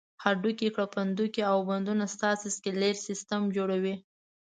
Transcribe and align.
هډوکي، 0.23 0.67
کرپندوکي 0.75 1.41
او 1.51 1.57
بندونه 1.69 2.05
ستاسې 2.15 2.47
سکلېټ 2.55 2.95
سیستم 3.07 3.41
جوړوي. 3.55 3.95